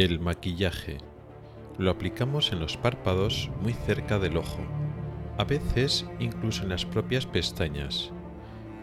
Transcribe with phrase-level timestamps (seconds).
[0.00, 0.96] El maquillaje.
[1.76, 4.62] Lo aplicamos en los párpados muy cerca del ojo,
[5.36, 8.10] a veces incluso en las propias pestañas.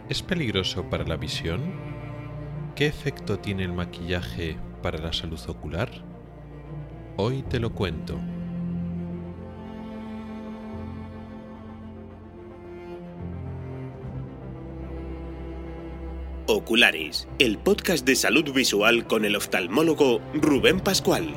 [0.10, 1.74] ¿Es peligroso para la visión?
[2.75, 5.89] ¿Qué efecto tiene el maquillaje para la salud ocular?
[7.16, 8.20] Hoy te lo cuento.
[16.50, 21.33] Oculares, el podcast de salud visual con el oftalmólogo Rubén Pascual.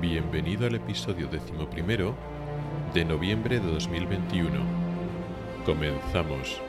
[0.00, 2.16] Bienvenido al episodio decimoprimero
[2.92, 4.50] de noviembre de 2021.
[5.64, 6.60] Comenzamos.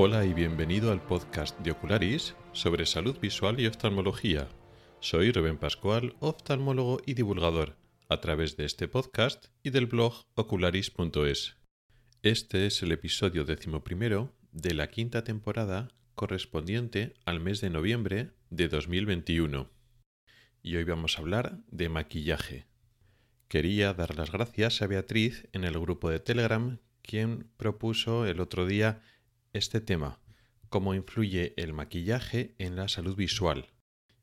[0.00, 4.48] Hola y bienvenido al podcast de Ocularis sobre salud visual y oftalmología.
[5.00, 7.74] Soy Rubén Pascual, oftalmólogo y divulgador,
[8.08, 11.56] a través de este podcast y del blog ocularis.es.
[12.22, 18.68] Este es el episodio decimoprimero de la quinta temporada correspondiente al mes de noviembre de
[18.68, 19.68] 2021.
[20.62, 22.68] Y hoy vamos a hablar de maquillaje.
[23.48, 28.64] Quería dar las gracias a Beatriz en el grupo de Telegram, quien propuso el otro
[28.64, 29.02] día
[29.52, 30.20] este tema,
[30.68, 33.66] cómo influye el maquillaje en la salud visual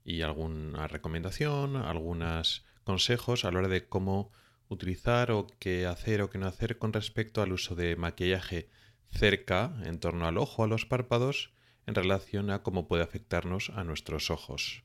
[0.04, 4.32] y alguna recomendación, algunos consejos a la hora de cómo
[4.68, 8.70] utilizar o qué hacer o qué no hacer con respecto al uso de maquillaje
[9.10, 11.52] cerca, en torno al ojo, a los párpados,
[11.88, 14.84] en relación a cómo puede afectarnos a nuestros ojos.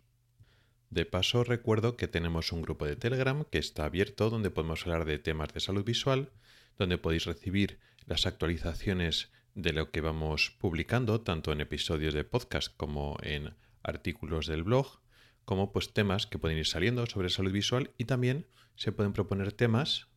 [0.90, 5.04] De paso, recuerdo que tenemos un grupo de Telegram que está abierto donde podemos hablar
[5.04, 6.32] de temas de salud visual,
[6.78, 12.74] donde podéis recibir las actualizaciones de lo que vamos publicando, tanto en episodios de podcast
[12.76, 15.00] como en artículos del blog,
[15.44, 18.46] como pues temas que pueden ir saliendo sobre salud visual y también
[18.76, 20.08] se pueden proponer temas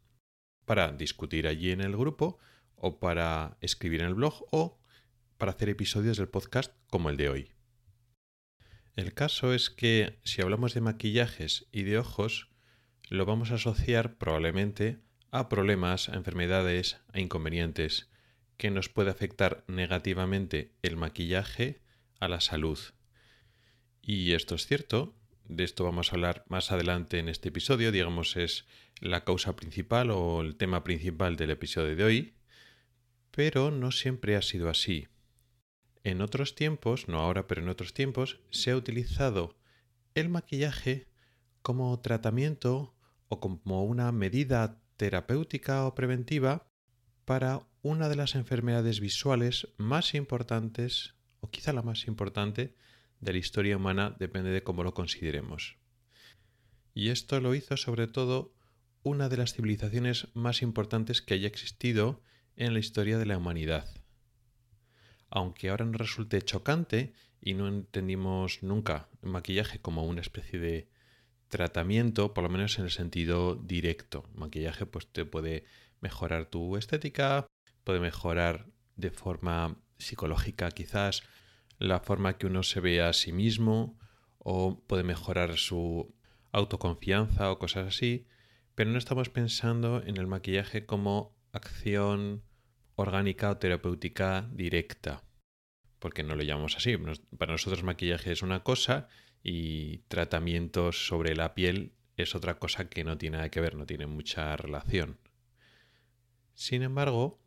[0.66, 2.38] para discutir allí en el grupo
[2.76, 4.80] o para escribir en el blog o
[5.38, 7.52] para hacer episodios del podcast como el de hoy.
[8.96, 12.50] El caso es que si hablamos de maquillajes y de ojos,
[13.10, 15.00] lo vamos a asociar probablemente
[15.32, 18.13] a problemas, a enfermedades, a inconvenientes
[18.58, 21.82] que nos puede afectar negativamente el maquillaje
[22.20, 22.80] a la salud.
[24.02, 25.16] Y esto es cierto,
[25.46, 28.66] de esto vamos a hablar más adelante en este episodio, digamos es
[29.00, 32.34] la causa principal o el tema principal del episodio de hoy,
[33.32, 35.08] pero no siempre ha sido así.
[36.04, 39.58] En otros tiempos, no ahora, pero en otros tiempos, se ha utilizado
[40.16, 41.08] el maquillaje
[41.62, 42.96] como tratamiento
[43.30, 46.68] o como una medida terapéutica o preventiva
[47.26, 52.74] para una de las enfermedades visuales más importantes, o quizá la más importante,
[53.20, 55.76] de la historia humana, depende de cómo lo consideremos.
[56.94, 58.54] Y esto lo hizo sobre todo
[59.04, 62.22] una de las civilizaciones más importantes que haya existido
[62.56, 63.86] en la historia de la humanidad.
[65.30, 67.12] Aunque ahora nos resulte chocante
[67.42, 70.88] y no entendimos nunca el maquillaje como una especie de
[71.50, 74.24] tratamiento, por lo menos en el sentido directo.
[74.36, 75.66] maquillaje pues te puede
[76.00, 77.46] mejorar tu estética,
[77.84, 81.24] puede mejorar de forma psicológica quizás
[81.80, 84.00] la forma que uno se ve a sí mismo
[84.38, 86.16] o puede mejorar su
[86.52, 88.28] autoconfianza o cosas así,
[88.76, 92.44] pero no estamos pensando en el maquillaje como acción
[92.96, 95.24] orgánica o terapéutica directa,
[96.00, 96.96] porque no lo llamamos así.
[97.38, 99.08] Para nosotros maquillaje es una cosa
[99.42, 103.86] y tratamientos sobre la piel es otra cosa que no tiene nada que ver, no
[103.86, 105.18] tiene mucha relación.
[106.54, 107.43] Sin embargo,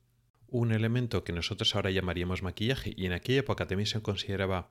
[0.59, 4.71] un elemento que nosotros ahora llamaríamos maquillaje, y en aquella época también se consideraba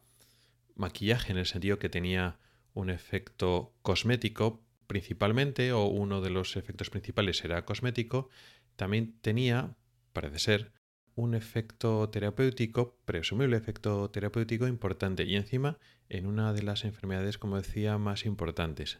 [0.73, 2.39] maquillaje en el sentido que tenía
[2.73, 8.29] un efecto cosmético principalmente, o uno de los efectos principales era cosmético,
[8.75, 9.75] también tenía,
[10.11, 10.71] parece ser,
[11.13, 15.77] un efecto terapéutico, presumible efecto terapéutico importante, y encima
[16.09, 18.97] en una de las enfermedades, como decía, más importantes.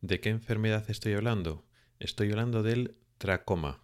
[0.00, 1.64] ¿De qué enfermedad estoy hablando?
[1.98, 3.82] Estoy hablando del tracoma,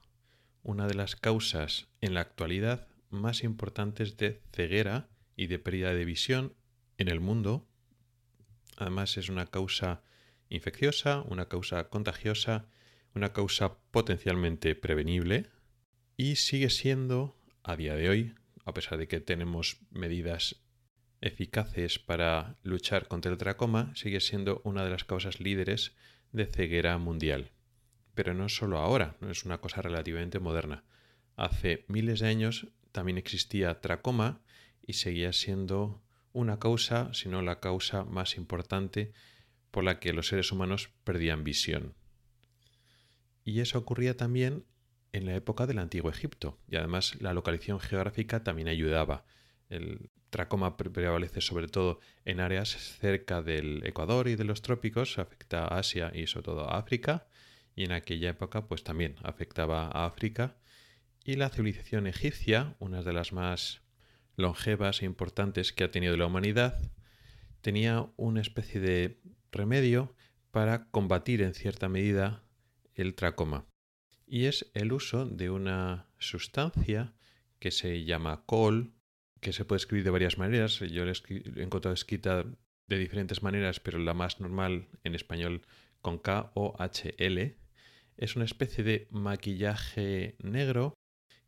[0.67, 6.05] una de las causas en la actualidad más importantes de ceguera y de pérdida de
[6.05, 6.55] visión
[6.99, 7.69] en el mundo.
[8.77, 10.03] Además es una causa
[10.49, 12.67] infecciosa, una causa contagiosa,
[13.15, 15.47] una causa potencialmente prevenible
[16.17, 18.35] y sigue siendo a día de hoy,
[18.65, 20.65] a pesar de que tenemos medidas
[21.21, 25.95] eficaces para luchar contra el tracoma, sigue siendo una de las causas líderes
[26.33, 27.53] de ceguera mundial
[28.17, 30.83] pero no solo ahora, no es una cosa relativamente moderna.
[31.37, 34.41] hace miles de años también existía tracoma
[34.81, 36.03] y seguía siendo
[36.33, 39.13] una causa, si no la causa más importante
[39.71, 41.95] por la que los seres humanos perdían visión.
[43.45, 44.65] Y eso ocurría también
[45.13, 49.27] en la época del Antiguo Egipto, y además la localización geográfica también ayudaba.
[49.69, 55.65] El tracoma prevalece sobre todo en áreas cerca del Ecuador y de los trópicos, afecta
[55.65, 57.27] a Asia y sobre todo a África,
[57.77, 60.57] y en aquella época pues también afectaba a África.
[61.25, 63.83] Y la civilización egipcia, una de las más
[64.37, 66.81] longevas e importantes que ha tenido la humanidad,
[67.61, 69.21] tenía una especie de
[69.53, 70.15] remedio
[70.51, 72.43] para combatir en cierta medida
[72.95, 73.67] el tracoma.
[74.27, 77.13] Y es el uso de una sustancia
[77.59, 78.95] que se llama col,
[79.41, 80.81] que se puede escribir de varias maneras.
[80.81, 82.45] Yo la he encontrado escrita
[82.89, 85.63] de diferentes maneras, pero la más normal en español
[86.01, 87.57] con K o H L.
[88.17, 90.95] Es una especie de maquillaje negro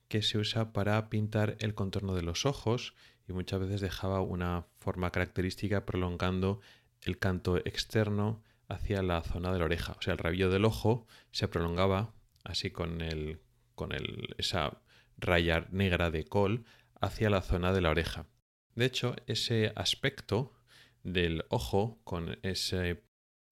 [0.08, 2.94] que se usa para pintar el contorno de los ojos
[3.26, 6.60] y muchas veces dejaba una forma característica prolongando
[7.02, 9.94] el canto externo hacia la zona de la oreja.
[9.98, 13.40] O sea, el rabillo del ojo se prolongaba así con, el,
[13.74, 14.82] con el, esa
[15.16, 16.64] raya negra de col
[17.00, 18.26] hacia la zona de la oreja.
[18.74, 20.54] De hecho, ese aspecto
[21.02, 23.02] del ojo con ese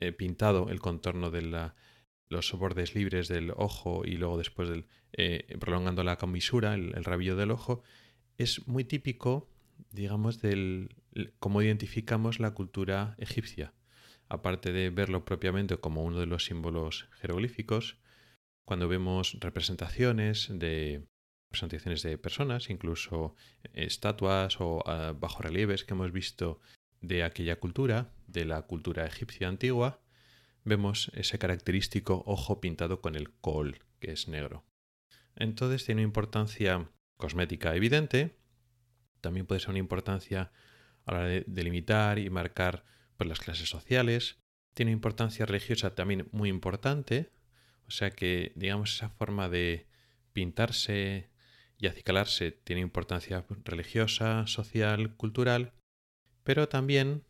[0.00, 1.74] eh, pintado, el contorno de la,
[2.28, 4.70] los bordes libres del ojo y luego después
[5.12, 7.82] eh, prolongando la comisura, el, rabillo del ojo,
[8.38, 9.48] es muy típico,
[9.90, 10.94] digamos, del
[11.38, 13.72] cómo identificamos la cultura egipcia.
[14.28, 17.98] Aparte de verlo propiamente como uno de los símbolos jeroglíficos,
[18.64, 21.06] cuando vemos representaciones de
[21.52, 23.36] representaciones de personas, incluso
[23.72, 26.60] estatuas o uh, bajorrelieves que hemos visto
[27.00, 30.00] de aquella cultura, de la cultura egipcia antigua,
[30.66, 34.66] vemos ese característico ojo pintado con el col, que es negro.
[35.36, 38.36] Entonces tiene una importancia cosmética evidente,
[39.20, 40.50] también puede ser una importancia
[41.04, 42.84] a la hora de delimitar y marcar
[43.16, 44.38] pues, las clases sociales,
[44.74, 47.30] tiene importancia religiosa también muy importante,
[47.86, 49.86] o sea que digamos esa forma de
[50.32, 51.30] pintarse
[51.78, 55.74] y acicalarse tiene importancia religiosa, social, cultural,
[56.42, 57.24] pero también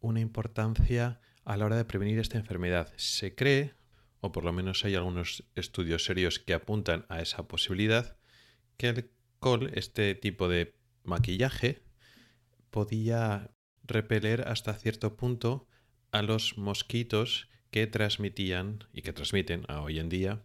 [0.00, 2.92] una importancia a la hora de prevenir esta enfermedad.
[2.96, 3.72] Se cree,
[4.20, 8.18] o por lo menos hay algunos estudios serios que apuntan a esa posibilidad,
[8.76, 10.74] que el col, este tipo de
[11.04, 11.82] maquillaje,
[12.68, 13.50] podía
[13.82, 15.66] repeler hasta cierto punto
[16.12, 20.44] a los mosquitos que transmitían y que transmiten a hoy en día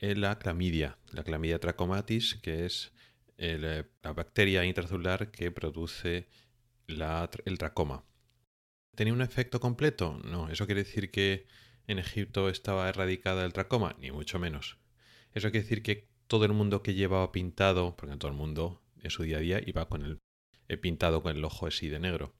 [0.00, 2.92] la clamidia, la clamidia trachomatis, que es
[3.38, 6.28] el, la bacteria intracelular que produce
[6.88, 8.04] la, el tracoma.
[8.94, 10.20] ¿Tenía un efecto completo?
[10.22, 11.46] No, eso quiere decir que
[11.86, 14.76] en Egipto estaba erradicada el tracoma, ni mucho menos.
[15.32, 19.10] Eso quiere decir que todo el mundo que llevaba pintado, porque todo el mundo en
[19.10, 20.18] su día a día iba con el,
[20.68, 22.34] el pintado con el ojo así de negro.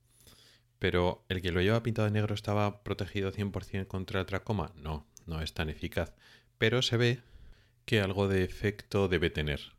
[0.79, 4.73] Pero el que lo lleva pintado de negro estaba protegido 100% contra el tracoma.
[4.77, 6.13] No, no es tan eficaz.
[6.59, 7.23] Pero se ve
[7.87, 9.73] que algo de efecto debe tener.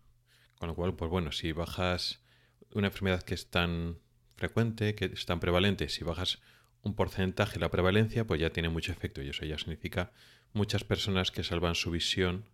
[0.57, 2.23] Con lo cual, pues bueno, si bajas
[2.71, 3.99] una enfermedad que es tan
[4.37, 6.41] frecuente, que es tan prevalente, si bajas
[6.83, 10.11] un porcentaje la prevalencia, pues ya tiene mucho efecto y eso ya significa
[10.53, 12.45] muchas personas que salvan su visión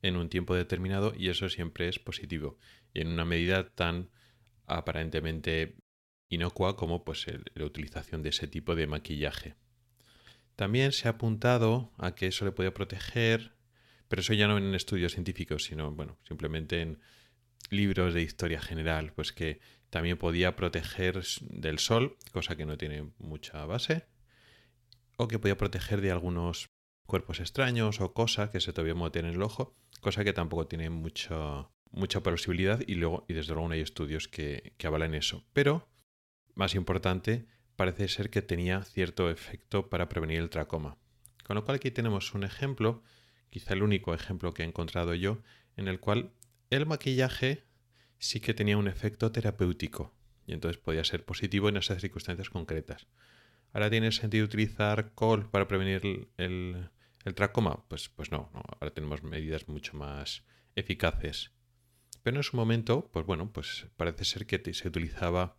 [0.00, 2.58] en un tiempo determinado y eso siempre es positivo
[2.94, 4.10] y en una medida tan
[4.66, 5.76] aparentemente
[6.28, 9.54] inocua como pues la utilización de ese tipo de maquillaje.
[10.56, 13.52] También se ha apuntado a que eso le puede proteger
[14.12, 16.98] pero eso ya no en estudios científicos, sino, bueno, simplemente en
[17.70, 19.58] libros de historia general, pues que
[19.92, 24.06] también podía proteger del sol, cosa que no tiene mucha base,
[25.18, 26.70] o que podía proteger de algunos
[27.06, 30.88] cuerpos extraños o cosas que se todavía meter en el ojo, cosa que tampoco tiene
[30.88, 31.68] mucha,
[32.24, 35.44] posibilidad y luego, y desde luego no hay estudios que, que eso.
[35.52, 35.90] Pero,
[36.54, 37.44] más importante,
[37.76, 40.96] parece ser que tenía cierto efecto para prevenir el tracoma.
[41.44, 43.02] Con lo cual aquí tenemos un ejemplo
[43.50, 45.42] quizá el único ejemplo que he encontrado yo,
[45.76, 46.32] en el cual
[46.70, 47.66] el maquillaje
[48.22, 50.14] sí que tenía un efecto terapéutico
[50.46, 53.08] y entonces podía ser positivo en esas circunstancias concretas.
[53.72, 56.88] ¿Ahora tiene sentido utilizar col para prevenir el,
[57.34, 57.84] tracoma?
[57.88, 60.44] Pues, pues no, ahora tenemos medidas mucho más
[60.76, 61.50] eficaces.
[62.22, 65.56] Pero en su momento, pues bueno, pues parece ser que se utilizaba,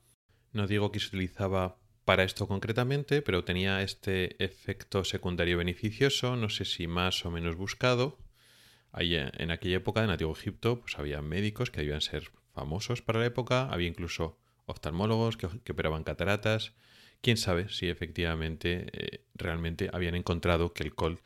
[0.54, 6.48] no digo que se utilizaba para esto concretamente, pero tenía este efecto secundario beneficioso, no
[6.48, 8.20] sé si más o menos buscado.
[8.94, 13.20] Ahí, en aquella época, en Antiguo Egipto, pues había médicos que debían ser famosos para
[13.20, 16.74] la época, había incluso oftalmólogos que, operaban cataratas.
[17.22, 21.22] Quién sabe si efectivamente eh, realmente habían encontrado que el col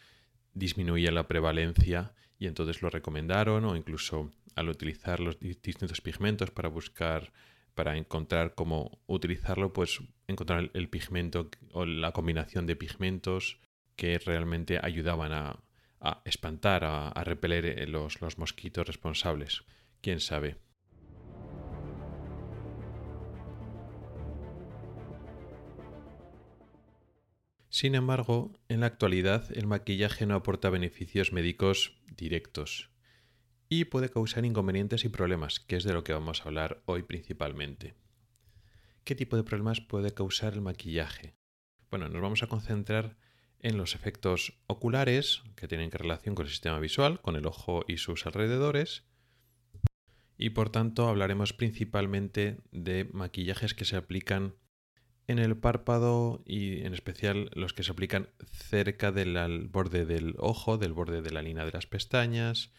[0.54, 6.70] disminuía la prevalencia y entonces lo recomendaron o incluso al utilizar los distintos pigmentos para
[6.70, 7.32] buscar
[7.78, 13.60] para encontrar cómo utilizarlo, pues encontrar el pigmento o la combinación de pigmentos
[13.96, 15.64] que realmente ayudaban a,
[16.26, 19.64] espantar, a, repeler eh, los mosquitos responsables.
[20.02, 20.58] ¿Quién sabe?
[27.78, 32.90] Sin embargo, en la actualidad el maquillaje no aporta beneficios médicos directos
[33.70, 37.04] y puede causar inconvenientes y problemas, que es de lo que vamos a hablar hoy
[37.04, 37.94] principalmente.
[39.04, 41.36] ¿Qué tipo de problemas puede causar el maquillaje?
[41.92, 43.16] Bueno, nos vamos a concentrar
[43.60, 47.98] en los efectos oculares, que tienen relación con el sistema visual, con el ojo y
[47.98, 49.04] sus alrededores,
[50.36, 54.56] y por tanto hablaremos principalmente de maquillajes que se aplican
[55.28, 60.78] en el párpado y en especial los que se aplican cerca del borde del ojo,
[60.78, 62.72] del borde de la línea de las pestañas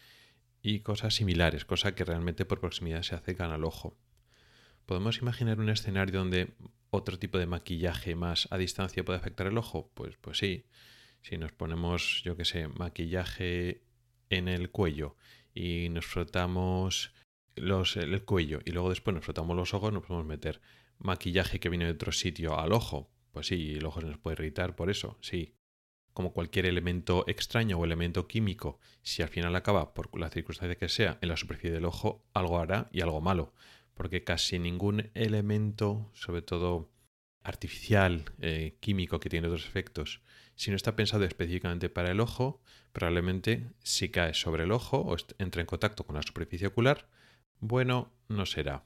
[0.61, 3.97] y cosas similares, cosas que realmente por proximidad se acercan al ojo.
[4.87, 6.53] ¿Podemos imaginar un escenario donde
[6.89, 9.91] otro tipo de maquillaje más a distancia puede afectar el ojo?
[9.93, 10.65] Pues, pues sí.
[11.21, 13.83] Si nos ponemos, yo qué sé, maquillaje
[14.29, 15.15] en el cuello
[15.53, 17.13] y nos frotamos
[17.55, 20.61] los, el cuello y luego después nos frotamos los ojos, nos podemos meter
[20.99, 23.09] maquillaje que viene de otro sitio al ojo.
[23.31, 25.55] Pues sí, el ojo se nos puede irritar por eso, sí
[26.19, 30.89] como cualquier elemento extraño o elemento químico, si al final acaba, por la circunstancia que
[30.89, 33.53] sea, en la superficie del ojo, algo hará y algo malo.
[33.93, 36.91] Porque casi ningún elemento, sobre todo
[37.41, 40.21] artificial, eh, químico, que tiene otros efectos,
[40.55, 45.15] si no está pensado específicamente para el ojo, probablemente si cae sobre el ojo o
[45.37, 47.07] entra en contacto con la superficie ocular,
[47.61, 48.83] bueno, no será.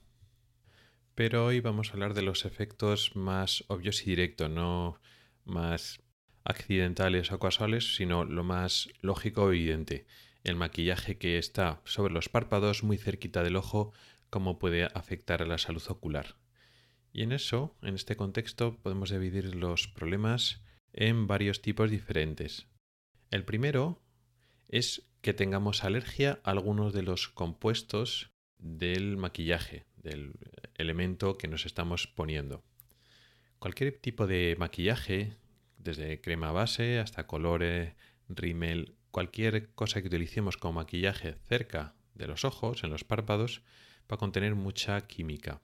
[1.16, 5.00] Pero hoy vamos a hablar de los efectos más obvios y directos, no
[5.46, 6.02] más
[6.44, 10.08] accidentales o casuales, sino lo más lógico o evidente.
[10.44, 13.94] El maquillaje que está sobre los párpados muy cerquita del ojo,
[14.32, 16.36] cómo puede afectar a la salud ocular.
[17.14, 22.66] Y en eso, en este contexto, podemos dividir los problemas en varios tipos diferentes.
[23.30, 24.02] El primero
[24.68, 30.34] es que tengamos alergia a algunos de los compuestos del maquillaje, del
[30.76, 32.64] elemento que nos estamos poniendo.
[33.60, 35.38] Cualquier tipo de maquillaje,
[35.78, 37.94] desde crema base hasta colores,
[38.28, 43.62] rímel, cualquier cosa que utilicemos como maquillaje cerca de los ojos, en los párpados,
[44.12, 45.62] va a contener mucha química.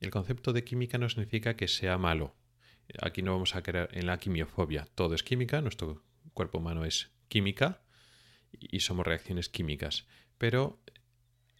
[0.00, 2.34] El concepto de química no significa que sea malo.
[3.02, 4.86] Aquí no vamos a creer en la quimiofobia.
[4.94, 6.02] Todo es química, nuestro
[6.32, 7.82] cuerpo humano es química
[8.52, 10.06] y somos reacciones químicas.
[10.38, 10.82] Pero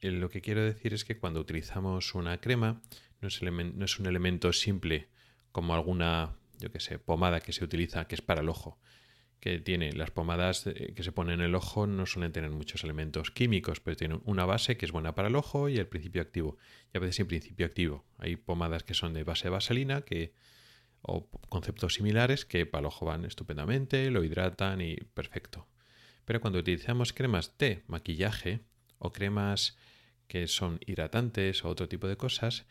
[0.02, 2.80] lo que quiero decir es que cuando utilizamos una crema
[3.20, 5.08] no es, un elemento simple
[5.52, 8.78] como alguna yo que sé, pomada que se utiliza, que es para el ojo,
[9.40, 12.84] que tiene las pomadas eh, que se ponen en el ojo no suelen tener muchos
[12.84, 16.20] elementos químicos, pero tienen una base que es buena para el ojo y el principio
[16.20, 16.58] activo.
[16.92, 18.04] Y a veces sin principio activo.
[18.18, 20.34] Hay pomadas que son de base de vaselina que,
[21.00, 25.66] o conceptos similares que para el ojo van estupendamente, lo hidratan y perfecto.
[26.26, 28.60] Pero cuando utilizamos cremas de maquillaje
[28.98, 29.78] o cremas
[30.30, 32.64] que son hidratantes o otro tipo de cosas,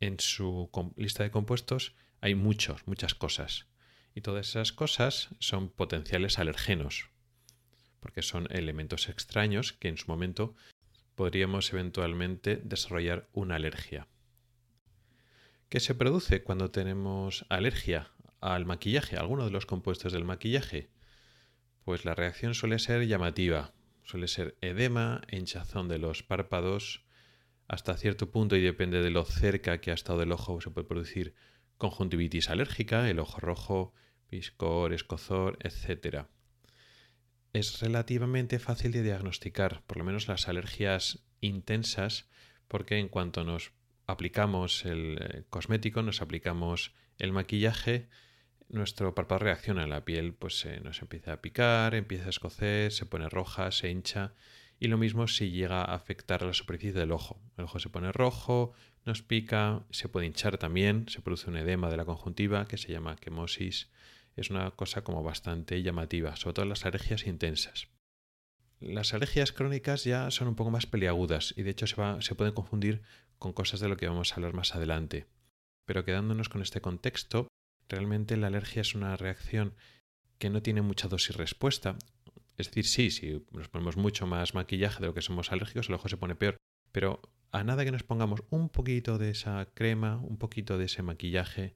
[0.00, 3.68] en su lista de compuestos hay muchos, muchas cosas.
[4.14, 7.08] Y todas esas cosas son potenciales alergenos,
[8.00, 10.56] porque son elementos extraños que en su momento
[11.14, 14.08] podríamos eventualmente desarrollar una alergia.
[15.70, 18.10] ¿Qué se produce cuando tenemos alergia
[18.42, 20.90] al maquillaje, a alguno de los compuestos del maquillaje?
[21.82, 23.72] Pues la reacción suele ser llamativa,
[24.04, 27.05] suele ser edema, hinchazón de los párpados,
[27.68, 30.86] hasta cierto punto y depende de lo cerca que ha estado el ojo se puede
[30.86, 31.34] producir
[31.78, 33.92] conjuntivitis alérgica, el ojo rojo,
[34.28, 36.26] piscor, escozor, etc.
[37.52, 42.28] Es relativamente fácil de diagnosticar, por lo menos las alergias intensas,
[42.68, 43.72] porque en cuanto nos
[44.06, 48.08] aplicamos el eh, cosmético, nos aplicamos el maquillaje,
[48.68, 53.06] nuestro párpado reacciona, la piel pues se nos empieza a picar, empieza a escocer, se
[53.06, 54.34] pone roja, se hincha
[54.78, 57.40] y lo mismo si llega a afectar la superficie del ojo.
[57.56, 58.72] El ojo se pone rojo,
[59.04, 62.92] nos pica, se puede hinchar también, se produce un edema de la conjuntiva que se
[62.92, 63.90] llama quemosis.
[64.34, 67.88] Es una cosa como bastante llamativa, sobre todo las alergias intensas.
[68.80, 72.52] Las alergias crónicas ya son un poco más peliagudas y de hecho se, se pueden
[72.52, 73.00] confundir
[73.38, 75.26] con cosas de lo que vamos a hablar más adelante.
[75.86, 77.48] Pero quedándonos con este contexto,
[77.88, 79.74] realmente la alergia es una reacción
[80.38, 81.96] que no tiene mucha dosis respuesta
[82.58, 85.94] es decir, sí, si nos ponemos mucho más maquillaje de lo que somos alérgicos, el
[85.94, 86.56] ojo se pone peor.
[86.92, 87.20] Pero
[87.52, 91.74] a nada que nos pongamos un poquito de esa crema, un poquito de ese maquillaje,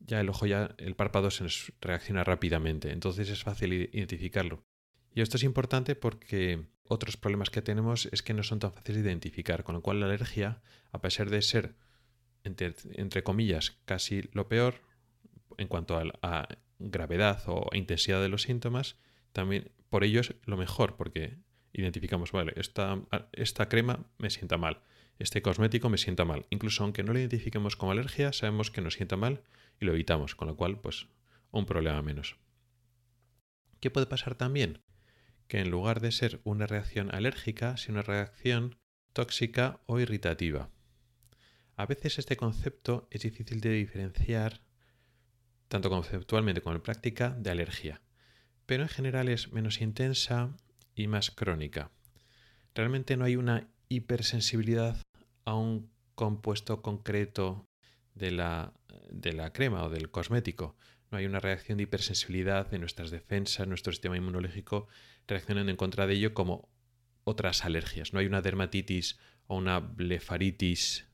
[0.00, 2.92] ya el ojo, ya el párpado se nos reacciona rápidamente.
[2.92, 4.64] Entonces es fácil identificarlo.
[5.14, 9.02] Y esto es importante porque otros problemas que tenemos es que no son tan fáciles
[9.02, 10.60] de identificar, con lo cual la alergia,
[10.92, 11.76] a pesar de ser,
[12.42, 14.82] entre, comillas, casi lo peor
[15.56, 16.48] en cuanto a,
[16.80, 18.96] gravedad o intensidad de los síntomas,
[19.32, 21.38] también por ello es lo mejor, porque
[21.72, 24.82] identificamos, vale, esta, esta crema me sienta mal,
[25.20, 26.46] este cosmético me sienta mal.
[26.50, 29.44] Incluso aunque no lo identifiquemos como alergia, sabemos que nos sienta mal
[29.78, 31.06] y lo evitamos, con lo cual, pues,
[31.52, 32.34] un problema menos.
[33.78, 34.82] ¿Qué puede pasar también?
[35.46, 38.74] Que en lugar de ser una reacción alérgica, sea una reacción
[39.12, 40.70] tóxica o irritativa.
[41.76, 44.60] A veces este concepto es difícil de diferenciar,
[45.68, 48.02] tanto conceptualmente como en práctica, de alergia,
[48.66, 50.56] pero en general es menos intensa
[50.94, 51.90] y más crónica.
[52.74, 54.96] Realmente no hay una hipersensibilidad
[55.44, 57.66] a un compuesto concreto
[58.14, 58.72] de la,
[59.10, 60.76] de la crema o del cosmético.
[61.10, 64.88] No hay una reacción de hipersensibilidad de nuestras defensas, nuestro sistema inmunológico
[65.26, 66.68] reaccionando en contra de ello como
[67.24, 68.12] otras alergias.
[68.12, 71.06] No hay una dermatitis o una blefaritis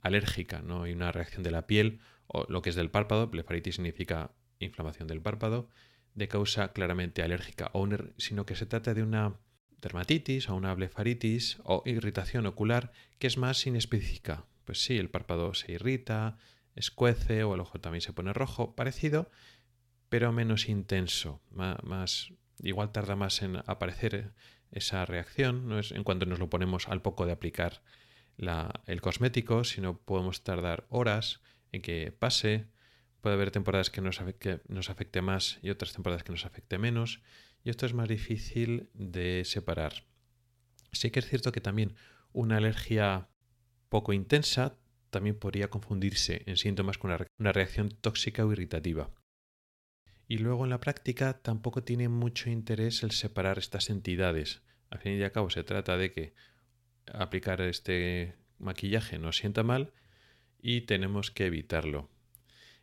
[0.00, 3.76] alérgica, no hay una reacción de la piel o lo que es del párpado, blefaritis
[3.76, 5.68] significa inflamación del párpado,
[6.14, 9.36] de causa claramente alérgica, o sino que se trata de una
[9.80, 14.46] dermatitis o una blefaritis o irritación ocular que es más inespecífica.
[14.64, 16.38] Pues sí, el párpado se irrita,
[16.74, 19.30] escuece o el ojo también se pone rojo, parecido,
[20.08, 24.32] pero menos intenso, más, igual tarda más en aparecer
[24.70, 27.82] esa reacción, no es en cuanto nos lo ponemos al poco de aplicar
[28.86, 31.40] el cosmético, sino podemos tardar horas
[31.72, 32.66] en que pase.
[33.24, 37.22] Puede haber temporadas que nos, afecte más y otras temporadas que nos afecte menos
[37.64, 40.04] y esto es más difícil de separar.
[40.92, 41.94] Sí que es cierto que también
[42.34, 43.30] una alergia
[43.88, 44.76] poco intensa
[45.08, 49.08] también podría confundirse en síntomas con una reacción tóxica o irritativa.
[50.28, 54.60] Y luego en la práctica tampoco tiene mucho interés el separar estas entidades.
[54.90, 56.34] Al fin y al cabo se trata de que
[57.10, 59.94] aplicar este maquillaje nos sienta mal
[60.60, 62.10] y tenemos que evitarlo.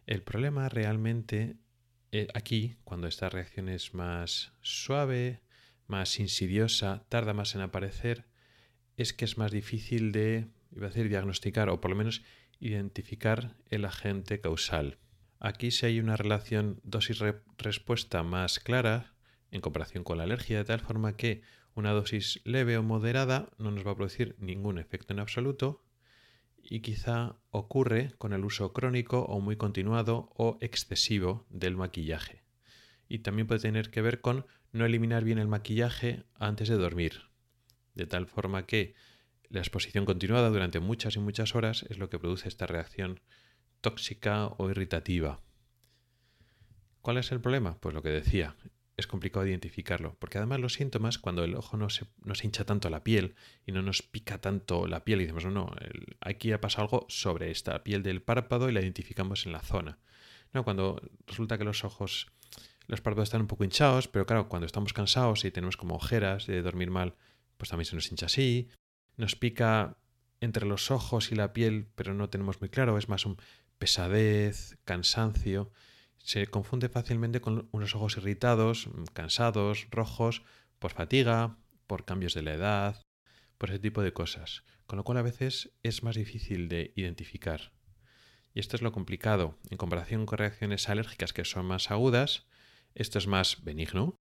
[0.06, 1.58] El problema realmente
[2.12, 5.42] eh, aquí, cuando esta reacción es más suave,
[5.88, 8.26] más insidiosa, tarda más en aparecer,
[8.98, 12.24] es que es más difícil de, iba diagnosticar o por lo menos
[12.60, 14.98] identificar el agente causal.
[15.40, 19.14] Aquí si hay una relación dosis-respuesta más clara
[19.50, 21.42] en comparación con la alergia, de tal forma que
[21.74, 25.84] una dosis leve o moderada no nos va a producir ningún efecto en absoluto
[26.64, 32.44] y quizá ocurre con el uso crónico o muy continuado o excesivo del maquillaje.
[33.08, 37.24] Y también puede tener que ver con no eliminar bien el maquillaje antes de dormir,
[37.94, 38.96] de tal forma que
[39.50, 43.20] la exposición continuada durante muchas y muchas horas es lo que produce esta reacción
[43.82, 45.42] tóxica o irritativa.
[47.02, 47.78] ¿Cuál es el problema?
[47.80, 48.56] Pues lo que decía,
[48.98, 52.66] es complicado identificarlo, porque además los síntomas, cuando el ojo no se, no se hincha
[52.66, 55.72] tanto la piel y no nos pica tanto la piel y decimos, no, no,
[56.20, 60.00] aquí ha pasado algo sobre esta piel del párpado y la identificamos en la zona.
[60.54, 62.28] No, cuando resulta que los ojos,
[62.88, 66.46] los párpados están un poco hinchados, pero claro, cuando estamos cansados y tenemos como ojeras
[66.46, 67.16] de dormir mal,
[67.58, 68.70] pues también se nos hincha así.
[69.16, 69.98] Nos pica
[70.42, 73.38] entre los ojos y la piel, pero no tenemos muy claro, es más un
[73.78, 75.72] pesadez, cansancio
[76.24, 80.44] se confunde fácilmente con unos ojos irritados, cansados, rojos,
[80.80, 81.58] por fatiga,
[81.88, 83.02] por cambios de la edad,
[83.58, 87.72] por ese tipo de cosas, con lo cual a veces es más difícil de identificar.
[88.54, 89.58] Y esto es lo complicado.
[89.70, 92.48] En comparación con reacciones alérgicas que son más agudas,
[92.96, 94.16] esto es más benigno.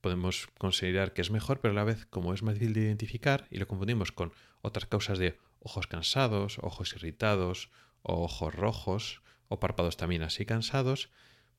[0.00, 3.46] Podemos considerar que es mejor, pero a la vez, como es más difícil de identificar
[3.50, 7.70] y lo confundimos con otras causas de ojos cansados, ojos irritados
[8.02, 11.10] o ojos rojos, o párpados también así cansados,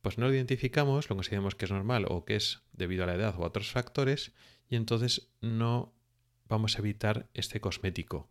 [0.02, 3.16] pues no lo identificamos, lo consideramos que es normal o que es debido a la
[3.16, 4.34] edad o a otros factores,
[4.70, 5.94] y entonces no
[6.46, 8.30] vamos a evitar este cosmético.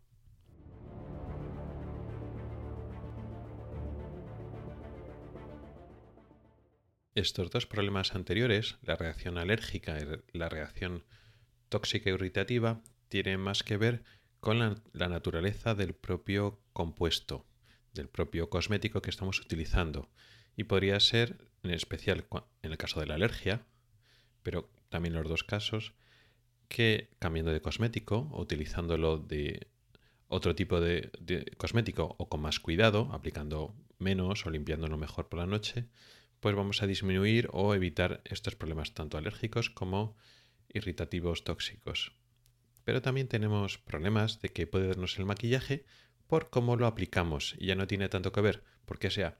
[7.15, 9.97] Estos dos problemas anteriores, la reacción alérgica
[10.33, 11.05] y la reacción
[11.71, 14.05] tóxica irritativa, tienen más que ver
[14.41, 17.47] con la naturaleza del propio compuesto
[17.97, 20.09] del propio cosmético que estamos utilizando.
[20.57, 22.25] Y podría ser, en especial
[22.63, 23.67] en el caso de la alergia,
[24.43, 25.95] pero también en los dos casos,
[26.69, 29.69] que cambiando de cosmético o utilizándolo de
[30.29, 31.11] otro tipo de,
[31.57, 35.87] cosmético o con más cuidado, aplicando menos o limpiándolo mejor por la noche,
[36.41, 40.17] pues vamos a disminuir o evitar estos problemas tanto alérgicos como
[40.73, 42.13] irritativos tóxicos.
[42.85, 45.85] Pero también tenemos problemas de que puede darnos el maquillaje
[46.27, 49.39] por cómo lo aplicamos y ya no tiene tanto que ver porque sea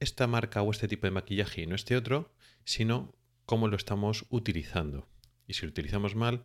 [0.00, 2.34] esta marca o este tipo de maquillaje y no este otro,
[2.64, 3.14] sino
[3.46, 5.08] cómo lo estamos utilizando.
[5.46, 6.44] Y si lo utilizamos mal,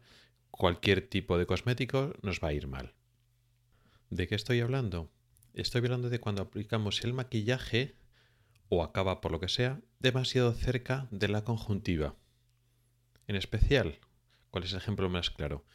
[0.52, 2.94] cualquier tipo de cosmético nos va a ir mal.
[4.10, 5.12] ¿De qué estoy hablando?
[5.54, 7.96] Estoy hablando de cuando aplicamos el maquillaje
[8.70, 12.16] o acaba por lo que sea demasiado cerca de la conjuntiva.
[13.28, 14.00] En especial,
[14.50, 15.66] ¿cuál es el ejemplo más claro?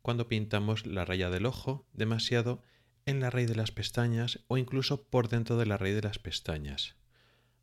[0.00, 2.62] Cuando pintamos la raya del ojo demasiado
[3.06, 6.18] en la raíz de las pestañas o incluso por dentro de la raíz de las
[6.18, 6.96] pestañas.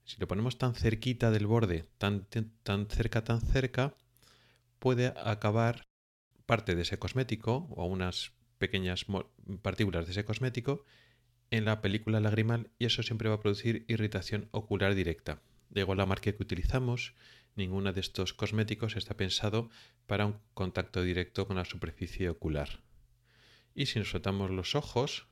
[0.05, 2.25] Si lo ponemos tan cerquita del borde, tan,
[2.63, 3.95] tan cerca, tan cerca,
[4.79, 5.83] puede acabar
[6.45, 9.05] parte de ese cosmético o unas pequeñas
[9.61, 10.85] partículas de ese cosmético
[11.51, 15.41] en la película lagrimal y eso siempre va a producir irritación ocular directa.
[15.69, 17.13] De igual la marca que utilizamos,
[17.55, 19.69] ninguno de estos cosméticos está pensado
[20.05, 22.81] para un contacto directo con la superficie ocular.
[23.75, 25.27] Y si nos frotamos los ojos,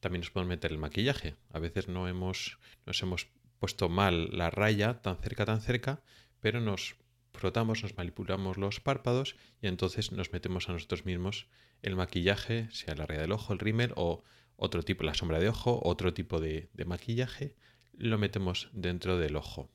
[0.00, 1.36] también nos podemos meter el maquillaje.
[1.52, 3.28] A veces no hemos, nos hemos
[3.58, 6.02] puesto mal la raya tan cerca, tan cerca,
[6.40, 6.96] pero nos
[7.32, 11.48] frotamos, nos manipulamos los párpados y entonces nos metemos a nosotros mismos
[11.82, 14.24] el maquillaje, sea la raya del ojo, el rímel o
[14.56, 17.54] otro tipo, la sombra de ojo, otro tipo de, maquillaje,
[17.92, 19.70] lo metemos dentro del ojo.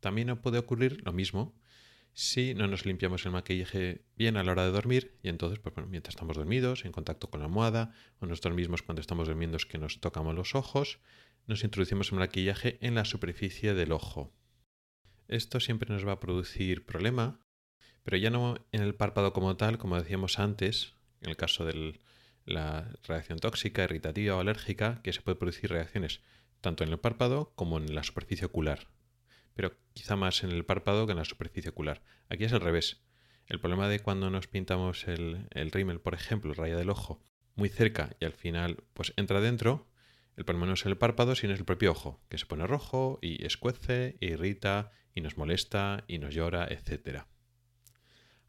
[0.00, 1.54] También puede ocurrir lo mismo
[2.18, 5.72] si no nos limpiamos el maquillaje bien a la hora de dormir y entonces, pues
[5.86, 9.66] mientras estamos dormidos, en contacto con la almohada, o nosotros mismos cuando estamos durmiendo es
[9.66, 10.98] que nos tocamos los ojos,
[11.46, 14.32] nos introducimos el maquillaje en la superficie del ojo.
[15.28, 17.38] Esto siempre nos va a producir problema,
[18.02, 22.00] pero ya no en el párpado como tal, como decíamos antes, en el caso del,
[22.44, 26.20] la reacción tóxica, irritativa o alérgica, que se puede producir reacciones
[26.60, 28.88] tanto en el párpado como en la superficie ocular.
[29.58, 32.00] Pero quizá más en el párpado que en la superficie ocular.
[32.28, 33.02] Aquí es al revés.
[33.48, 37.20] El problema de cuando nos pintamos el, el rímel, por ejemplo, raya del ojo,
[37.56, 39.88] muy cerca y al final pues entra dentro,
[40.36, 43.18] el problema no es el párpado, sino es el propio ojo, que se pone rojo
[43.20, 47.24] y escuece, e irrita y nos molesta y nos llora, etc.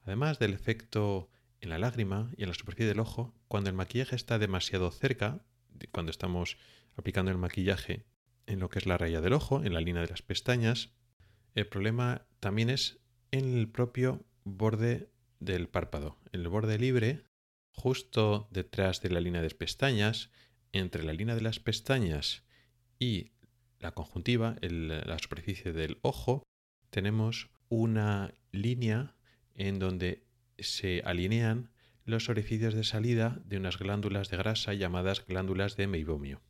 [0.03, 4.15] Además del efecto en la lágrima y en la superficie del ojo, cuando el maquillaje
[4.15, 5.43] está demasiado cerca,
[5.91, 6.57] cuando estamos
[6.95, 8.05] aplicando el maquillaje
[8.45, 10.91] en lo que es la raya del ojo, en la línea de las pestañas,
[11.59, 12.99] el problema también es
[13.31, 17.23] en el propio borde del párpado, en el borde libre,
[17.73, 20.31] justo detrás de la línea de pestañas,
[20.71, 22.43] entre la línea de las pestañas
[22.97, 23.31] y
[23.79, 26.43] la conjuntiva, la superficie del ojo,
[26.89, 29.15] tenemos una línea
[29.55, 30.23] en donde
[30.57, 31.71] se alinean
[32.05, 36.41] los orificios de salida de unas glándulas de grasa llamadas glándulas de meibomio.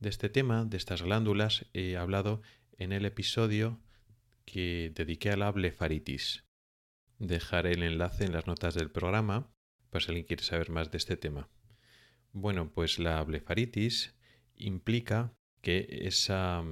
[0.00, 2.42] De este tema, de estas glándulas, he hablado
[2.78, 3.80] en el episodio
[4.44, 6.44] que dediqué a la blefaritis.
[7.18, 9.52] Dejaré el enlace en las notas del programa,
[9.90, 11.48] para si alguien quiere saber más de este tema.
[12.32, 14.14] Bueno, pues la blefaritis
[14.56, 16.64] implica que esa,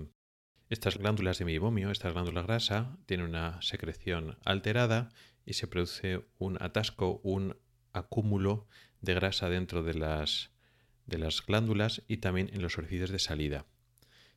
[0.69, 5.11] estas glándulas de meibomio, estas glándulas grasa, tienen una secreción alterada
[5.47, 7.57] y se produce un atasco, un
[7.93, 8.67] acúmulo
[9.01, 10.51] de grasa dentro de las,
[11.07, 13.67] de las glándulas y también en los orificios de salida.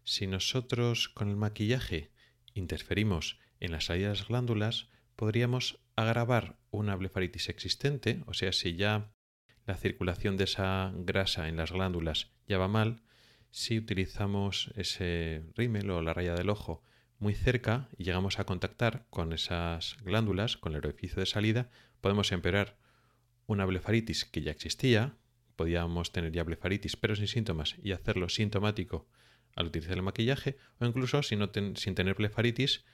[0.03, 2.11] Si nosotros con el maquillaje
[2.55, 8.75] interferimos en la salida de las glándulas, podríamos agravar una blefaritis existente, o sea, si
[8.75, 9.11] ya
[9.65, 13.03] la circulación de esa grasa en las glándulas ya va mal,
[13.51, 16.83] si utilizamos ese rímel o la raya del ojo
[17.19, 21.69] muy cerca y llegamos a contactar con esas glándulas, con el orificio de salida,
[22.01, 22.77] podemos empeorar
[23.47, 25.17] una blefaritis que ya existía,
[25.55, 29.07] podíamos tener ya blefaritis pero sin síntomas y hacerlo sintomático
[29.55, 32.85] al utilizar el maquillaje, o incluso sin tener blefaritis,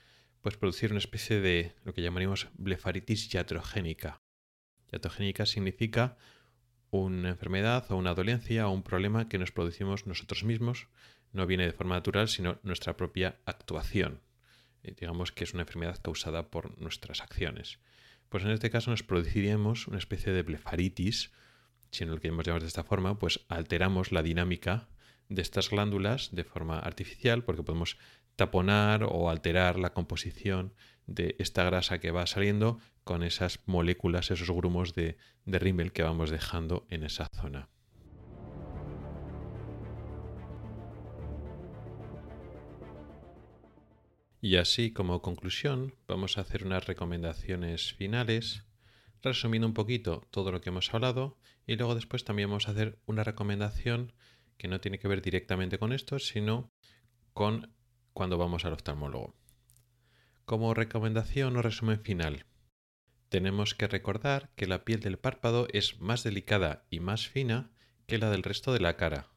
[0.42, 4.22] pues producir una especie de lo que llamaríamos blefaritis iatrogénica.
[4.92, 6.18] Iatrogénica significa
[6.90, 10.88] una enfermedad o una dolencia o un problema que nos producimos nosotros mismos
[11.34, 14.22] no viene de forma natural, sino nuestra propia actuación.
[14.84, 17.80] Eh, digamos que es una enfermedad causada por nuestras acciones.
[18.30, 21.32] Pues en este caso nos produciríamos una especie de blefaritis,
[21.92, 24.88] si no lo queremos llamar de esta forma, pues alteramos la dinámica
[25.32, 27.98] de estas glándulas de forma artificial porque podemos
[28.36, 30.74] taponar o alterar la composición
[31.08, 36.04] de esta grasa que va saliendo con esas moléculas, esos grumos de, de rímel que
[36.04, 37.70] vamos dejando en esa zona.
[44.42, 48.66] Y así como conclusión, vamos a hacer unas recomendaciones finales,
[49.22, 53.00] resumiendo un poquito todo lo que hemos hablado y luego después también vamos a hacer
[53.06, 54.14] una recomendación
[54.62, 56.72] que no tiene que ver directamente con esto, sino
[57.34, 57.74] con
[58.14, 59.34] cuando vamos al oftalmólogo.
[60.46, 62.46] Como recomendación o resumen final,
[63.30, 67.72] tenemos que recordar que la piel del párpado es más delicada y más fina
[68.06, 69.32] que la del resto de la cara.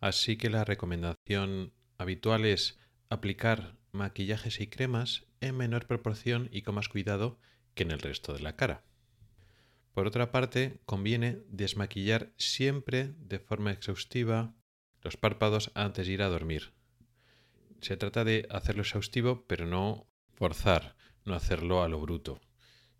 [0.00, 2.78] Así que la recomendación habitual es
[3.10, 7.38] aplicar maquillajes y cremas en menor proporción y con más cuidado
[7.74, 8.87] que en el resto de la cara.
[9.98, 14.54] Por otra parte, conviene desmaquillar siempre de forma exhaustiva
[15.02, 16.72] los párpados antes de ir a dormir.
[17.80, 22.40] Se trata de hacerlo exhaustivo, pero no forzar, no hacerlo a lo bruto.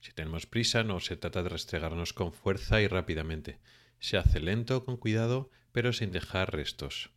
[0.00, 3.60] Si tenemos prisa, no se trata de restregarnos con fuerza y rápidamente.
[4.00, 7.10] Se hace lento, con cuidado, pero sin dejar restos.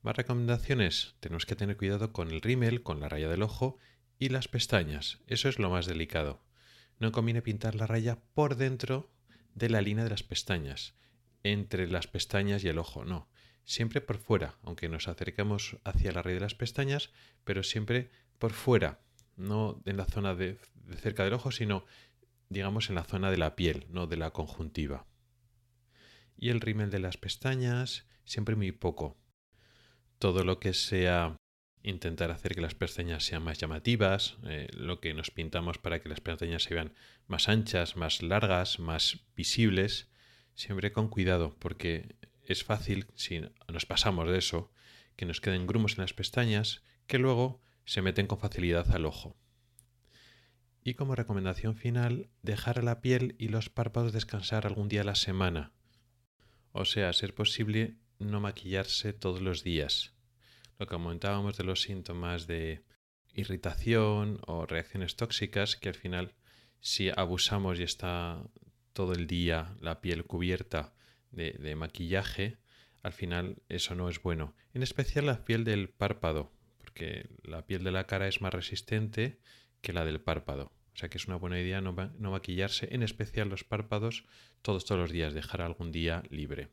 [0.00, 1.16] Más recomendaciones.
[1.20, 3.76] Tenemos que tener cuidado con el rímel, con la raya del ojo
[4.18, 5.18] y las pestañas.
[5.26, 6.42] Eso es lo más delicado.
[6.98, 9.10] No conviene pintar la raya por dentro
[9.54, 10.94] de la línea de las pestañas,
[11.42, 13.28] entre las pestañas y el ojo, no.
[13.64, 17.10] Siempre por fuera, aunque nos acerquemos hacia la raya de las pestañas,
[17.44, 19.00] pero siempre por fuera,
[19.36, 20.58] no en la zona de,
[20.96, 21.84] cerca del ojo, sino
[22.48, 25.06] digamos en la zona de la piel, no de la conjuntiva.
[26.36, 29.16] Y el rímel de las pestañas, siempre muy poco.
[30.18, 31.36] Todo lo que sea
[31.82, 36.08] intentar hacer que las pestañas sean más llamativas, eh, lo que nos pintamos para que
[36.08, 36.94] las pestañas se vean
[37.26, 40.10] más anchas, más largas, más visibles,
[40.54, 42.16] siempre con cuidado, porque
[42.46, 44.72] es fácil, si nos pasamos de eso,
[45.16, 49.36] que nos queden grumos en las pestañas que luego se meten con facilidad al ojo.
[50.84, 55.04] Y como recomendación final, dejar a la piel y los párpados descansar algún día a
[55.04, 55.72] la semana.
[56.72, 60.14] O sea, ser posible no maquillarse todos los días.
[60.78, 62.84] Lo que comentábamos de los síntomas de
[63.34, 66.34] irritación o reacciones tóxicas, que al final
[66.80, 68.42] si abusamos y está
[68.92, 70.92] todo el día la piel cubierta
[71.30, 72.58] de, maquillaje,
[73.02, 74.54] al final eso no es bueno.
[74.74, 76.52] En especial la piel del párpado,
[76.94, 79.38] que la piel de la cara es más resistente
[79.80, 80.72] que la del párpado.
[80.94, 84.24] O sea que es una buena idea no, maquillarse, en especial los párpados,
[84.60, 86.68] todos, todos los días, dejar algún día libre.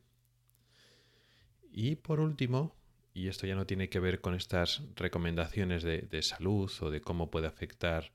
[1.72, 2.76] Y por último,
[3.12, 7.30] y esto ya no tiene que ver con estas recomendaciones de, salud o de cómo
[7.30, 8.12] puede afectar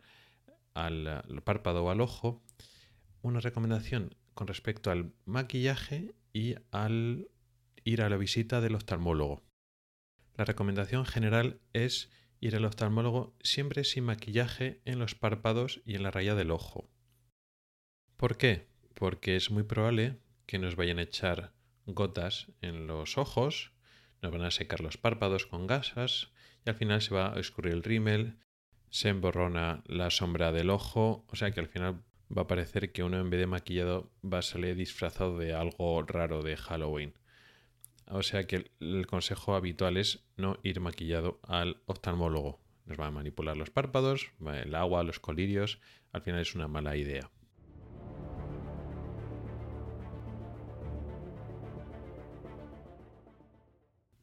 [0.74, 2.44] al, al, párpado o al ojo,
[3.22, 7.30] una recomendación con respecto al maquillaje y al
[7.84, 9.44] ir a la visita del oftalmólogo.
[10.36, 12.10] La recomendación general es
[12.42, 16.90] ir al oftalmólogo siempre sin maquillaje en los párpados y en la raya del ojo.
[18.18, 18.68] ¿Por qué?
[18.94, 21.54] Porque es muy probable que nos vayan a echar
[21.86, 23.75] gotas en los ojos,
[24.22, 26.32] nos van a secar los párpados con gasas
[26.66, 28.38] y al final se va a escurrir el rímel,
[28.90, 32.02] se emborrona la sombra del ojo, o sea que al final
[32.36, 36.02] va a parecer que uno en vez de maquillado va a salir disfrazado de algo
[36.04, 37.14] raro de Halloween.
[38.08, 42.60] O sea que el, consejo habitual es no ir maquillado al oftalmólogo.
[42.86, 45.80] Nos va a manipular los párpados, el agua, los colirios.
[46.12, 47.32] Al final es una mala idea.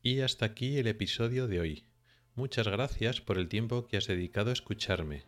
[0.05, 1.85] Y hasta aquí el episodio de hoy.
[2.35, 5.23] Muchas gracias por el tiempo que has dedicado a escucharme.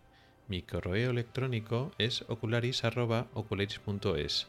[0.49, 4.49] Mi correo electrónico es ocularis.ocularis.es.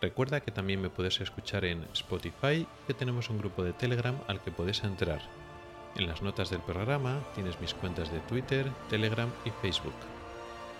[0.00, 4.40] Recuerda que también me puedes escuchar en Spotify que tenemos un grupo de Telegram al
[4.40, 5.20] que puedes entrar.
[5.96, 9.96] En las notas del programa tienes mis cuentas de Twitter, Telegram y Facebook.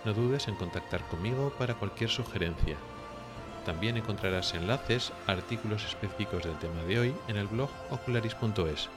[0.05, 2.77] No dudes en contactar conmigo para cualquier sugerencia.
[3.67, 8.87] También encontrarás enlaces a artículos específicos del tema de hoy en el blog ocularis.es.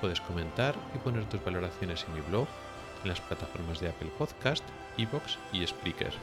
[0.00, 2.48] Puedes comentar y poner tus valoraciones en mi blog,
[3.02, 4.64] en las plataformas de Apple Podcast,
[4.96, 6.14] Evox y Spreaker.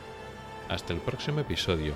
[0.67, 1.93] Hasta el próximo episodio.